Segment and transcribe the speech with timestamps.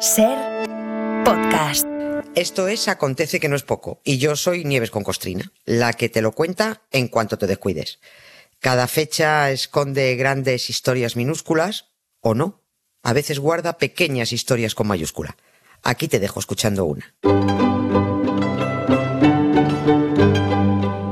[0.00, 0.36] Ser
[1.24, 1.86] podcast.
[2.34, 6.10] Esto es Acontece que no es poco, y yo soy Nieves con Costrina, la que
[6.10, 7.98] te lo cuenta en cuanto te descuides.
[8.60, 12.62] Cada fecha esconde grandes historias minúsculas, o no.
[13.02, 15.36] A veces guarda pequeñas historias con mayúscula.
[15.82, 17.14] Aquí te dejo escuchando una.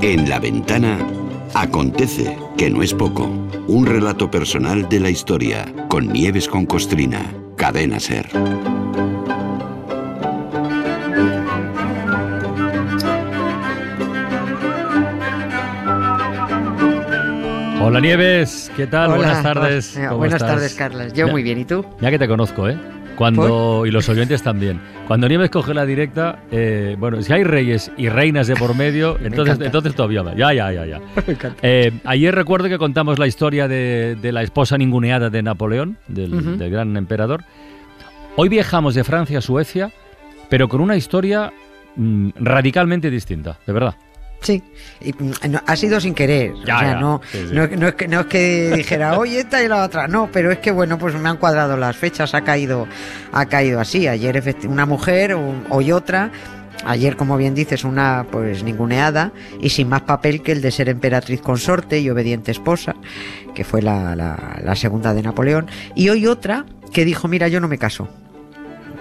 [0.02, 0.98] En la ventana
[1.54, 3.24] acontece que no es poco.
[3.66, 7.43] Un relato personal de la historia con Nieves con Costrina.
[7.56, 8.26] Cadena Ser.
[17.80, 19.08] Hola Nieves, ¿qué tal?
[19.08, 19.96] Hola, buenas tardes.
[19.96, 20.08] hola.
[20.08, 20.54] ¿Cómo Buenas estás?
[20.54, 21.12] tardes, Carlas.
[21.12, 21.84] Yo Ya- muy bien, ¿y tú?
[22.00, 22.78] Ya que te conozco, ¿eh?
[23.16, 24.80] Cuando, y los oyentes también.
[25.06, 29.18] Cuando Nieves coge la directa, eh, bueno, si hay reyes y reinas de por medio,
[29.22, 30.34] entonces, entonces todavía va.
[30.34, 31.00] Ya, ya, ya, ya.
[31.62, 36.70] Eh, ayer recuerdo que contamos la historia de, de la esposa ninguneada de Napoleón, del
[36.70, 37.44] gran emperador.
[38.36, 39.92] Hoy viajamos de Francia a Suecia,
[40.48, 41.52] pero con una historia
[41.96, 43.94] mm, radicalmente distinta, de verdad.
[44.44, 44.62] Sí,
[45.00, 46.52] y, mm, no, ha sido sin querer.
[46.66, 47.00] Ya, o sea, ya.
[47.00, 47.54] No, Sí, sí.
[47.54, 50.06] no, no es que, no es que dijera, oye, esta y la otra.
[50.06, 52.86] No, pero es que, bueno, pues me han cuadrado las fechas, ha caído,
[53.32, 54.06] ha caído así.
[54.06, 56.30] Ayer una mujer, un- hoy otra.
[56.86, 60.90] Ayer, como bien dices, una pues ninguneada y sin más papel que el de ser
[60.90, 62.94] emperatriz consorte y obediente esposa,
[63.54, 65.66] que fue la, la- la segunda de Napoleón.
[65.94, 68.08] Y hoy otra que dijo, mira, yo no me caso.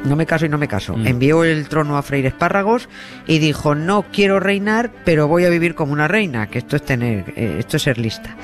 [0.05, 0.97] No me caso y no me caso.
[0.97, 1.07] Mm.
[1.07, 2.89] Envió el trono a Freire Espárragos
[3.25, 6.83] y dijo, no quiero reinar, pero voy a vivir como una reina, que esto es
[6.83, 8.35] tener, eh, esto es ser lista.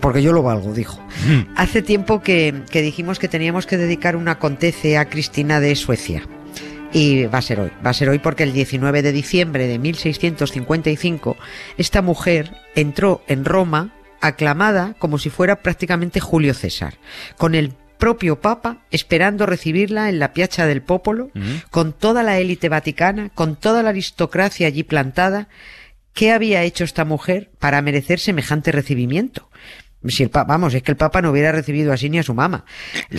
[0.00, 1.00] Porque yo lo valgo, dijo.
[1.54, 6.24] Hace tiempo que, que dijimos que teníamos que dedicar un acontece a Cristina de Suecia.
[6.92, 7.70] Y va a ser hoy.
[7.84, 11.36] Va a ser hoy porque el 19 de diciembre de 1655
[11.78, 16.94] esta mujer entró en Roma aclamada como si fuera prácticamente Julio César,
[17.36, 21.30] con el propio Papa esperando recibirla en la Piazza del Popolo,
[21.70, 25.48] con toda la élite vaticana, con toda la aristocracia allí plantada.
[26.12, 29.50] ¿Qué había hecho esta mujer para merecer semejante recibimiento?
[30.06, 32.32] Si el pa- vamos, es que el Papa no hubiera recibido así ni a su
[32.32, 32.64] mamá.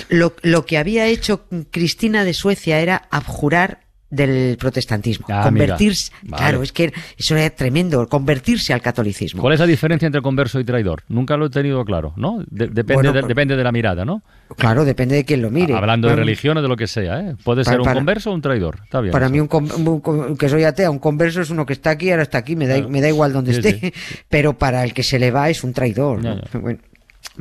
[0.10, 6.64] Lo, lo que había hecho Cristina de Suecia era abjurar del protestantismo, Ah, convertirse, claro,
[6.64, 9.42] es que eso era tremendo, convertirse al catolicismo.
[9.42, 11.04] ¿Cuál es la diferencia entre converso y traidor?
[11.10, 12.40] Nunca lo he tenido claro, ¿no?
[12.50, 14.22] De- depende, Bueno, de, pero- depende de la mirada, ¿no?
[14.56, 15.74] Claro, depende de quién lo mire.
[15.74, 17.36] Hablando de religión o de lo que sea, ¿eh?
[17.44, 18.80] Puede Para- ser un para- converso o un traidor.
[18.86, 19.12] Está bien.
[19.12, 19.34] Para eso.
[19.34, 22.24] mí, un, un con- que soy atea, un converso es uno que está aquí, ahora
[22.24, 22.90] está aquí, me da, Claro.
[22.90, 23.94] me da igual donde Sí, esté,
[24.30, 26.24] pero para el que se le va es un traidor.
[26.24, 26.36] ¿no?
[26.36, 26.60] Ya, ya.
[26.60, 26.80] Bueno,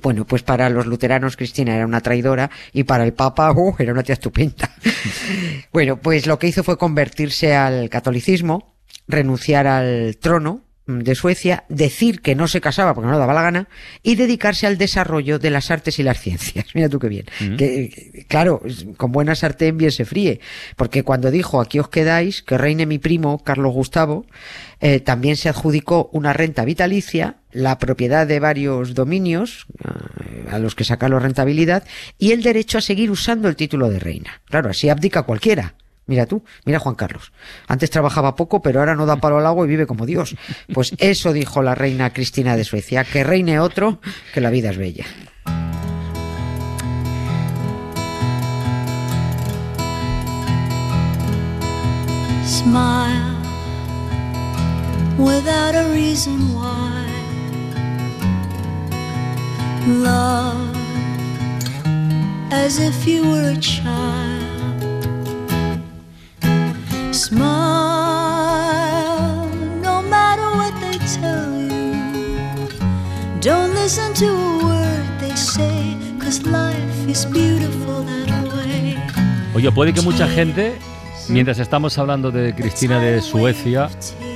[0.02, 3.92] bueno, pues para los luteranos Cristina era una traidora y para el Papa uh, era
[3.92, 4.70] una tía estupenda.
[5.72, 8.74] bueno, pues lo que hizo fue convertirse al catolicismo,
[9.08, 13.68] renunciar al trono de Suecia, decir que no se casaba porque no daba la gana
[14.02, 16.66] y dedicarse al desarrollo de las artes y las ciencias.
[16.74, 17.26] Mira tú qué bien.
[17.40, 17.56] Mm.
[17.56, 18.62] Que, que, claro,
[18.96, 20.40] con buena sartén bien se fríe,
[20.76, 24.26] porque cuando dijo aquí os quedáis, que reine mi primo Carlos Gustavo,
[24.80, 30.74] eh, también se adjudicó una renta vitalicia, la propiedad de varios dominios eh, a los
[30.74, 31.84] que saca la rentabilidad
[32.18, 34.42] y el derecho a seguir usando el título de reina.
[34.44, 35.74] Claro, así abdica cualquiera.
[36.06, 37.32] Mira tú, mira Juan Carlos.
[37.66, 40.36] Antes trabajaba poco, pero ahora no da palo al agua y vive como Dios.
[40.72, 44.00] Pues eso dijo la reina Cristina de Suecia, que reine otro,
[44.32, 45.04] que la vida es bella.
[52.46, 53.34] Smile
[55.18, 56.86] without a reason why.
[62.66, 64.25] As if you were a child.
[73.86, 78.96] Listen to a word they say, cause life is beautiful that way.
[79.54, 80.76] Oye, puede que mucha gente,
[81.28, 83.88] mientras estamos hablando de Cristina de Suecia,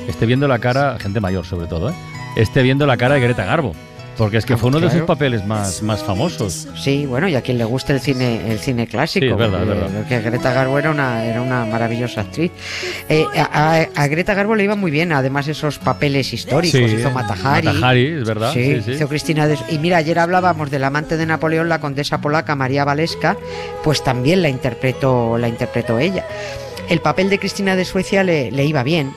[0.07, 1.95] esté viendo la cara, gente mayor sobre todo, ¿eh?
[2.37, 3.75] esté viendo la cara de Greta Garbo.
[4.21, 5.07] Porque es que fue uno de sus claro.
[5.07, 6.69] papeles más, más famosos.
[6.77, 9.25] Sí, bueno, y a quien le guste el cine, el cine clásico.
[9.25, 9.99] Sí, es verdad, es porque- verdad.
[9.99, 12.53] porque Greta Garbo era una, era una maravillosa actriz.
[13.09, 16.79] Eh, a, a- Greta Garbo le iba muy bien, además esos papeles históricos.
[16.79, 17.67] Sí, hizo Matahari.
[17.67, 18.53] Matahari, es verdad.
[18.53, 19.57] Sí, Sí, hizo Cristina de...
[19.71, 23.39] Y mira, ayer hablábamos del amante de Napoleón, la condesa polaca María Valeska,
[23.83, 26.27] pues también la interpretó, la interpretó ella.
[26.91, 29.13] El papel de Cristina de Suecia le, le iba bien.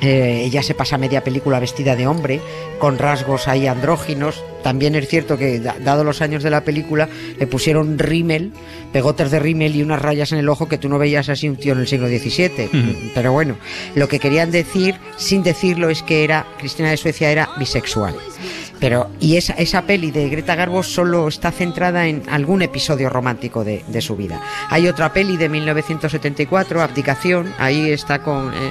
[0.00, 2.40] Eh, ella se pasa media película vestida de hombre,
[2.78, 4.42] con rasgos ahí andróginos.
[4.62, 7.08] También es cierto que, da- dado los años de la película,
[7.38, 8.52] le pusieron rímel,
[8.92, 11.56] pegotes de rímel y unas rayas en el ojo que tú no veías así un
[11.56, 13.10] tío en el siglo XVII.
[13.14, 13.56] Pero bueno,
[13.96, 18.14] lo que querían decir, sin decirlo, es que era Cristina de Suecia era bisexual.
[18.80, 23.64] Pero y esa, esa peli de Greta Garbo solo está centrada en algún episodio romántico
[23.64, 24.40] de, de su vida.
[24.70, 28.70] Hay otra peli de 1974, Abdicación, ahí está con eh,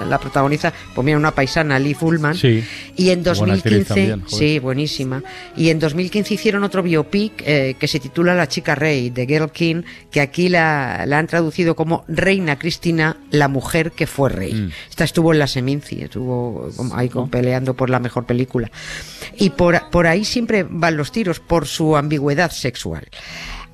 [0.00, 2.34] la, la protagonista, pues mira, una paisana, Lee Fullman.
[2.34, 2.64] Sí.
[2.96, 5.22] Y en Buena actriz 2015, también, sí, buenísima.
[5.56, 9.50] Y en 2015 hicieron otro biopic eh, que se titula La chica rey, de Girl
[9.50, 14.54] King, que aquí la, la han traducido como Reina Cristina, la mujer que fue rey.
[14.54, 14.70] Mm.
[14.90, 18.70] Esta estuvo en la Seminci, estuvo ahí como peleando por la mejor película.
[19.36, 23.08] Y por, por ahí siempre van los tiros, por su ambigüedad sexual.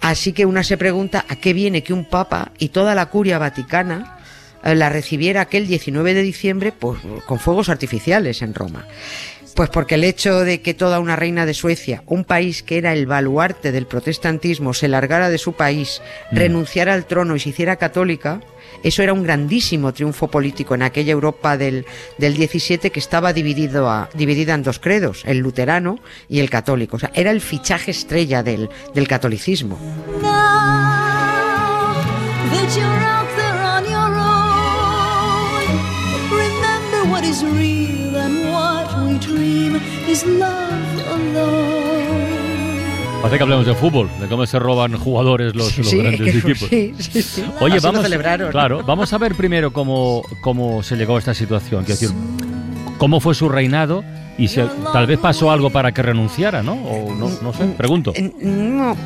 [0.01, 3.39] Así que una se pregunta a qué viene que un papa y toda la curia
[3.39, 4.19] vaticana
[4.65, 8.87] eh, la recibiera aquel 19 de diciembre pues, con fuegos artificiales en Roma.
[9.55, 12.93] Pues porque el hecho de que toda una reina de Suecia, un país que era
[12.93, 16.01] el baluarte del protestantismo, se largara de su país,
[16.31, 18.41] renunciara al trono y se hiciera católica,
[18.83, 21.87] eso era un grandísimo triunfo político en aquella Europa del,
[22.19, 26.97] del 17 que estaba dividido dividida en dos credos, el luterano y el católico.
[26.97, 29.79] O sea, era el fichaje estrella del, del catolicismo.
[43.21, 46.43] Parece que hablemos de fútbol, de cómo se roban jugadores los, los Sí, grandes es
[46.43, 46.69] que- equipos.
[46.71, 47.45] sí, sí, sí.
[47.61, 48.07] Oye, Así vamos,
[48.51, 51.85] claro, vamos a ver primero cómo, cómo se llegó a esta situación.
[51.85, 52.17] Quiero decir,
[52.97, 54.03] cómo fue su reinado
[54.41, 56.73] y si tal vez pasó algo para que renunciara, ¿no?
[56.73, 58.13] O no, no sé, pregunto.
[58.17, 58.97] Eh, No,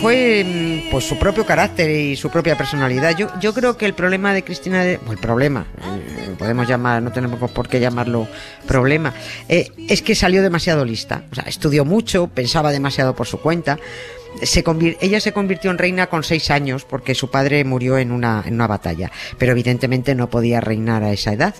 [0.00, 3.14] fue pues su propio carácter y su propia personalidad.
[3.16, 7.12] Yo, yo creo que el problema de Cristina, de, el problema, eh, podemos llamar, no
[7.12, 8.26] tenemos por qué llamarlo
[8.66, 9.12] problema,
[9.46, 11.24] eh, es que salió demasiado lista.
[11.30, 13.78] O sea, estudió mucho, pensaba demasiado por su cuenta.
[14.40, 18.54] Ella se convirtió en reina con seis años porque su padre murió en una, en
[18.54, 21.54] una batalla, pero evidentemente no podía reinar a esa edad.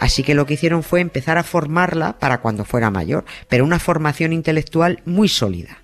[0.00, 3.78] Así que lo que hicieron fue empezar a formarla para cuando fuera mayor, pero una
[3.78, 5.82] formación intelectual muy sólida.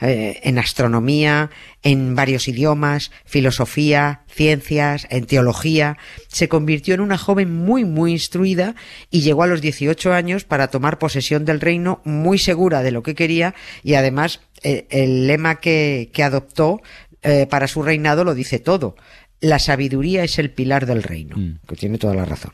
[0.00, 1.50] Eh, en astronomía,
[1.82, 5.98] en varios idiomas, filosofía, ciencias, en teología.
[6.28, 8.74] Se convirtió en una joven muy, muy instruida
[9.10, 13.02] y llegó a los 18 años para tomar posesión del reino muy segura de lo
[13.02, 16.80] que quería y además eh, el lema que, que adoptó
[17.22, 18.96] eh, para su reinado lo dice todo.
[19.40, 21.58] La sabiduría es el pilar del reino, Mm.
[21.66, 22.52] que tiene toda la razón.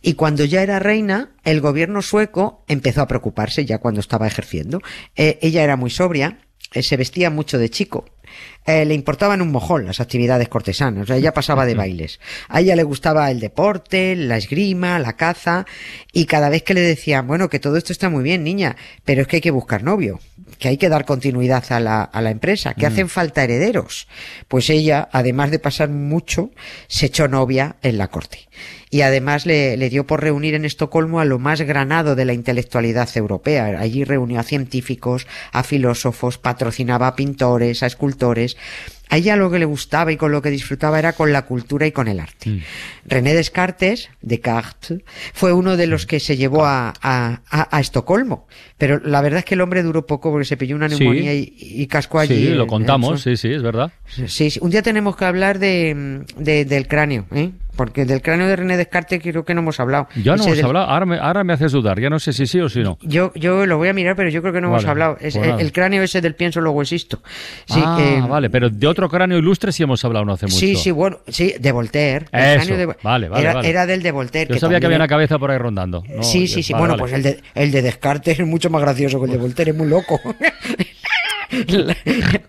[0.00, 4.80] Y cuando ya era reina, el gobierno sueco empezó a preocuparse ya cuando estaba ejerciendo.
[5.16, 6.38] Eh, ella era muy sobria,
[6.72, 8.06] eh, se vestía mucho de chico.
[8.66, 12.18] Eh, le importaban un mojón las actividades cortesanas, o sea, ella pasaba de bailes.
[12.48, 15.66] A ella le gustaba el deporte, la esgrima, la caza,
[16.12, 19.22] y cada vez que le decían, bueno, que todo esto está muy bien, niña, pero
[19.22, 20.18] es que hay que buscar novio,
[20.58, 24.08] que hay que dar continuidad a la, a la empresa, que hacen falta herederos.
[24.48, 26.50] Pues ella, además de pasar mucho,
[26.86, 28.48] se echó novia en la corte.
[28.88, 32.32] Y además le, le dio por reunir en Estocolmo a lo más granado de la
[32.32, 33.64] intelectualidad europea.
[33.80, 38.53] Allí reunió a científicos, a filósofos, patrocinaba a pintores, a escultores.
[39.10, 41.86] A ella lo que le gustaba y con lo que disfrutaba era con la cultura
[41.86, 42.62] y con el arte.
[43.04, 45.02] René Descartes, Descartes,
[45.34, 48.48] fue uno de los que se llevó a, a- a- a Estocolmo.
[48.78, 50.98] Pero la verdad es que el hombre duró poco porque se pilló una Sí.
[50.98, 52.34] neumonía y, y cascó allí.
[52.46, 53.92] Sí, lo en contamos, sí, sí, es verdad.
[54.26, 54.58] Sí, sí.
[54.62, 57.50] Un día tenemos que hablar de, de- del cráneo, ¿eh?
[57.76, 60.08] Porque del cráneo de René Descartes creo que no hemos hablado.
[60.16, 62.32] Ya no Ese hemos del- hablado, ahora me, ahora me haces dudar, ya no sé
[62.32, 62.98] si sí o si no.
[63.02, 65.12] Yo, yo lo voy a mirar, pero yo creo que no hemos Vale, hablado.
[65.20, 65.60] Es pues el, nada.
[65.62, 67.22] el cráneo ese del pienso luego existo.
[67.66, 70.56] Sí, ah, eh, vale, pero de otro cráneo ilustre sí hemos hablado no hace mucho.
[70.58, 72.26] Sí, sí, bueno, sí, de Voltaire.
[72.32, 73.68] Eso, cráneo de- vale, vale, era, vale.
[73.70, 74.52] era del de Voltaire.
[74.54, 76.02] Yo sabía que también había una cabeza por ahí rondando.
[76.08, 76.72] No, sí, sí, sí.
[76.72, 79.38] vale, bueno, pues el de, el de Descartes es mucho más gracioso que el de
[79.38, 80.20] Voltaire, es muy loco.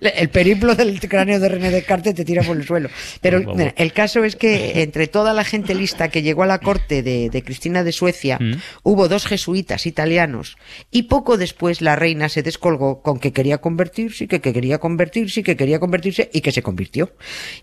[0.01, 2.89] el periplo del cráneo de René Descartes te tira por el suelo.
[3.21, 6.59] Pero mira, el caso es que entre toda la gente lista que llegó a la
[6.59, 8.55] corte de, de Cristina de Suecia, Mm.
[8.83, 10.57] hubo dos jesuitas italianos
[10.91, 15.43] y poco después la reina se descolgó con que quería convertirse, que, que quería convertirse,
[15.43, 17.11] que quería convertirse y que se convirtió.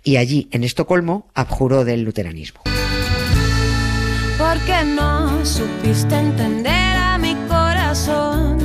[0.02, 2.62] Y allí, en Estocolmo, abjuró del luteranismo.
[4.38, 8.58] Porque no supiste entender a mi corazón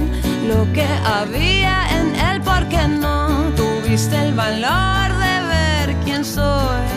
[0.48, 1.97] lo que había en
[2.58, 6.88] porque no tuviste el valor de ver quién soy.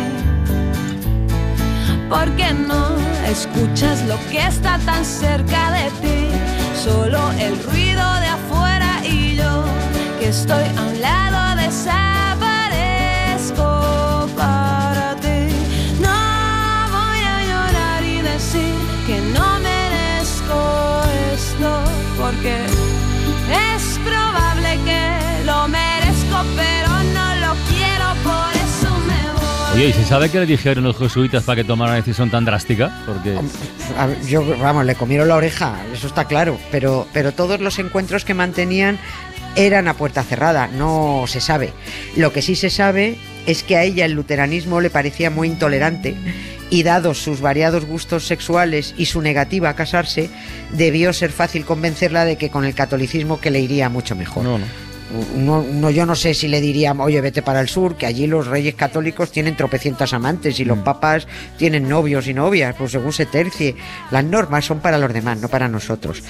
[2.08, 2.96] Porque no
[3.28, 6.30] escuchas lo que está tan cerca de ti,
[6.82, 9.64] solo el ruido de afuera y yo
[10.18, 15.30] que estoy a un lado desaparezco para ti.
[29.80, 32.44] Oye, ¿y se sabe qué le dijeron los jesuitas para que tomara una decisión tan
[32.44, 33.02] drástica?
[33.06, 33.34] Porque
[33.96, 38.26] A Yo, vamos, le comieron la oreja, eso está claro, pero, pero todos los encuentros
[38.26, 38.98] que mantenían
[39.56, 41.72] eran a puerta cerrada, no se sabe.
[42.14, 46.14] Lo que sí se sabe es que a ella el luteranismo le parecía muy intolerante
[46.68, 50.28] y dados sus variados gustos sexuales y su negativa a casarse,
[50.72, 54.44] debió ser fácil convencerla de que con el catolicismo que le iría mucho mejor.
[54.44, 54.89] no, no.
[55.36, 58.26] No, no, yo no sé si le dirían, oye, vete para el sur, que allí
[58.26, 61.26] los reyes católicos tienen tropecientas amantes y los papas
[61.58, 63.74] tienen novios y novias, pues según se tercie.
[64.10, 66.22] Las normas son para los demás, no para nosotros.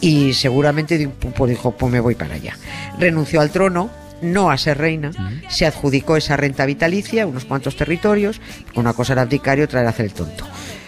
[0.00, 2.56] Y seguramente pues dijo, pues me voy para allá.
[2.98, 3.90] Renunció al trono,
[4.22, 5.10] no a ser reina,
[5.48, 8.40] se adjudicó esa renta vitalicia, unos cuantos territorios,
[8.74, 10.46] una cosa era abdicar y otra era hacer el tonto.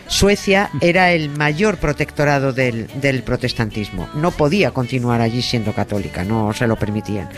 [0.09, 4.09] Suecia era el mayor protectorado del, del protestantismo.
[4.15, 7.29] No podía continuar allí siendo católica, no se lo permitían.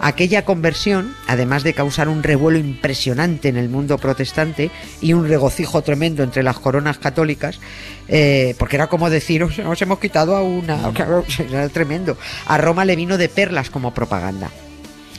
[0.00, 4.70] Aquella conversión, además de causar un revuelo impresionante en el mundo protestante
[5.02, 7.60] y un regocijo tremendo entre las coronas católicas,
[8.08, 10.90] eh, porque era como decir, "Os- nos hemos quitado a una,
[11.50, 12.16] era tremendo.
[12.46, 14.48] A Roma le vino de perlas como propaganda.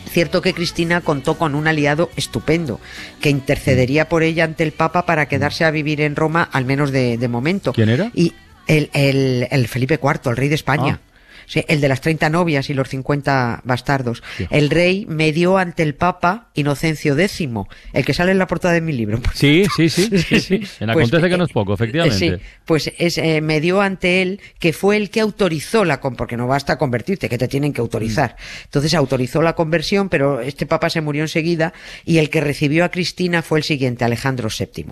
[0.10, 2.80] Cierto que Cristina contó con un aliado estupendo,
[3.22, 6.92] que intercedería por ella ante el Papa para quedarse a vivir en Roma, al menos
[6.92, 7.74] de, de momento.
[7.74, 8.12] ¿Quién era?
[8.14, 8.34] Y
[8.68, 11.00] el, el- el Felipe IV, el rey de España.
[11.02, 11.13] Ah.
[11.46, 14.24] Sí, el de las 30 novias y los 50 bastardos.
[14.38, 14.48] Sí.
[14.50, 17.48] El rey medió ante el Papa Inocencio X,
[17.94, 19.22] el que sale en la portada de mi libro.
[19.34, 20.56] Sí, sí, sí, sí, sí.
[20.80, 22.18] En Pues, acontece que no eh, es poco, efectivamente.
[22.18, 26.16] Sí, pues es, eh, me dio ante él que fue el que autorizó la con
[26.16, 28.36] porque no basta convertirte, que te tienen que autorizar.
[28.38, 28.64] Mm.
[28.66, 31.74] Entonces autorizó la conversión, pero este papa se murió enseguida
[32.06, 34.86] y el que recibió a Cristina fue el siguiente, Alejandro VII.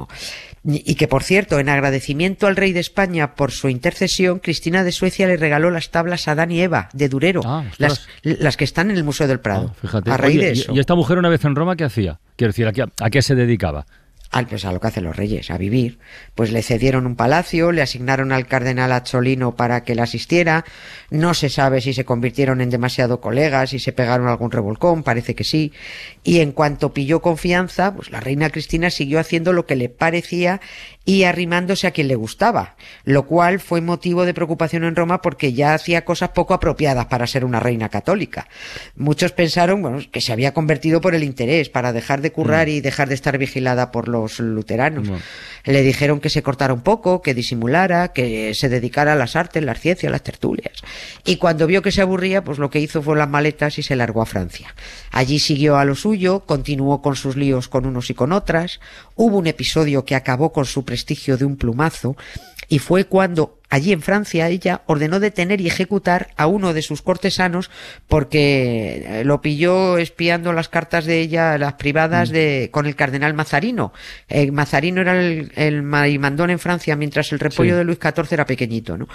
[0.63, 4.91] Y que por cierto, en agradecimiento al rey de España por su intercesión, Cristina de
[4.91, 8.91] Suecia le regaló las tablas a Adán y Eva de Durero, Ah, las, que están
[8.91, 9.71] en el Museo del Prado.
[9.73, 10.11] Ah, fíjate.
[10.11, 10.73] A raíz Oye, de y- eso.
[10.75, 12.19] ¿y, esta mujer una vez en Roma qué hacía?
[12.35, 13.87] Quiero decir, ¿a qué, a qué se dedicaba?
[14.31, 15.99] Al pues a lo que hacen los reyes, a vivir.
[16.35, 20.63] Pues le cedieron un palacio, le asignaron al cardenal Azzolino para que le asistiera.
[21.09, 25.35] No se sabe si se convirtieron en demasiado colegas, si se pegaron algún revolcón, parece
[25.35, 25.73] que sí.
[26.23, 30.61] Y en cuanto pilló confianza, pues la reina Cristina siguió haciendo lo que le parecía
[31.03, 35.51] y arrimándose a quien le gustaba, lo cual fue motivo de preocupación en Roma porque
[35.51, 38.47] ya hacía cosas poco apropiadas para ser una reina católica.
[38.95, 42.81] Muchos pensaron bueno, que se había convertido por el interés, para dejar de currar y
[42.81, 45.07] dejar de estar vigilada por los luteranos.
[45.07, 45.23] Bueno.
[45.63, 49.63] Le dijeron que se cortara un poco, que disimulara, que se dedicara a las artes,
[49.63, 50.73] las ciencias, las tertulias.
[51.23, 53.95] Y cuando vio que se aburría, pues lo que hizo fue las maletas y se
[53.95, 54.73] largó a Francia.
[55.11, 58.79] Allí siguió a lo suyo, continuó con sus líos con unos y con otras.
[59.15, 62.15] Hubo un episodio que acabó con su prestigio de un plumazo
[62.67, 67.01] y fue cuando allí en Francia ella ordenó detener y ejecutar a uno de sus
[67.01, 67.71] cortesanos
[68.07, 73.33] porque eh, lo pilló espiando las cartas de ella, las privadas de con el cardenal
[73.33, 73.93] Mazarino.
[74.29, 77.77] Eh, Mazarino era el, el marimandón en Francia mientras el repollo Sí.
[77.77, 79.07] de Luis XIV era pequeñito, ¿no?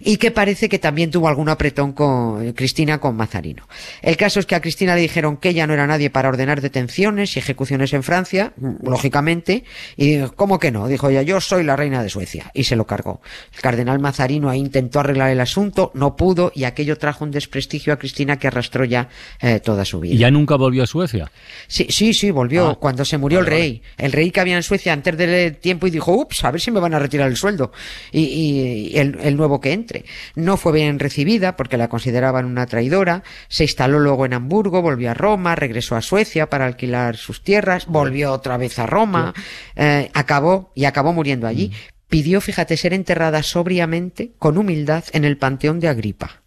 [0.00, 3.66] Y que parece que también tuvo algún apretón con Cristina con Mazarino.
[4.02, 6.60] El caso es que a Cristina le dijeron que ella no era nadie para ordenar
[6.60, 9.64] detenciones y ejecuciones en Francia, mm, lógicamente,
[9.96, 10.86] y dijo, ¿cómo que no?
[10.88, 13.20] Dijo ella, yo soy la reina de Suecia, y se lo cargó.
[13.54, 17.92] El cardenal Mazarino ahí intentó arreglar el asunto, no pudo, y aquello trajo un desprestigio
[17.92, 19.08] a Cristina que arrastró ya
[19.40, 20.14] eh, toda su vida.
[20.14, 21.30] ¿Y ya nunca volvió a Suecia?
[21.68, 23.82] Sí, sí, sí, volvió Ah, cuando se murió vale, el rey.
[23.96, 26.70] El rey que había en Suecia antes del tiempo y dijo, ups, a ver si
[26.70, 27.72] me van a retirar el sueldo.
[28.12, 30.04] Y, el, el nuevo que entre.
[30.34, 33.22] No fue bien recibida porque la consideraban una traidora.
[33.48, 37.86] Se instaló luego en Hamburgo, volvió a Roma, regresó a Suecia para alquilar sus tierras,
[37.86, 39.32] volvió otra vez a Roma,
[39.76, 41.72] eh, acabó y acabó muriendo allí.
[42.12, 46.42] Pidió, fíjate, ser enterrada sobriamente, con humildad, en el panteón de Agripa.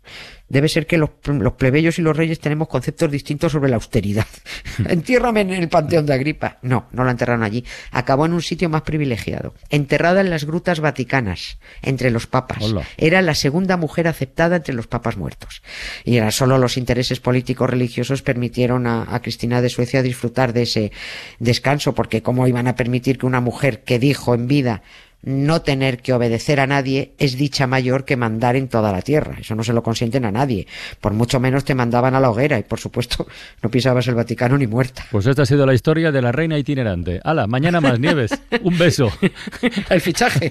[0.47, 4.27] Debe ser que los, los plebeyos y los reyes tenemos conceptos distintos sobre la austeridad.
[4.87, 6.59] Entiérrame en el panteón de Agripa.
[6.61, 7.65] No, no la enterraron allí.
[7.89, 9.55] Acabó en un sitio más privilegiado.
[9.71, 12.61] Enterrada en las grutas vaticanas, entre los papas.
[12.61, 12.83] Hola.
[12.97, 15.63] Era la segunda mujer aceptada entre los papas muertos.
[16.03, 20.61] Y era solo los intereses políticos religiosos permitieron a, a Cristina de Suecia disfrutar de
[20.61, 20.91] ese
[21.39, 24.83] descanso, porque cómo iban a permitir que una mujer que dijo en vida
[25.21, 29.37] no tener que obedecer a nadie es dicha mayor que mandar en toda la tierra.
[29.39, 30.67] Eso no se lo consienten a nadie.
[31.01, 33.25] Por mucho menos te mandaban a la hoguera y, por supuesto,
[33.61, 35.05] no pisabas el Vaticano ni muerta.
[35.11, 37.19] Pues esta ha sido la historia de la reina itinerante.
[37.23, 37.47] ¡Hala!
[37.47, 38.31] Mañana más nieves.
[38.61, 39.11] Un beso.
[39.89, 40.49] El fichaje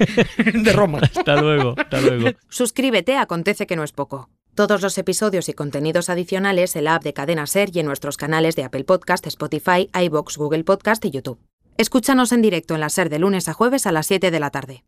[0.53, 1.01] de Roma.
[1.03, 1.75] Hasta luego.
[1.77, 2.31] Hasta luego.
[2.49, 4.29] Suscríbete a Acontece que no es poco.
[4.55, 8.17] Todos los episodios y contenidos adicionales en la app de Cadena Ser y en nuestros
[8.17, 11.41] canales de Apple Podcast, Spotify, iBox, Google Podcast y YouTube.
[11.77, 14.51] Escúchanos en directo en la Ser de lunes a jueves a las 7 de la
[14.51, 14.83] tarde.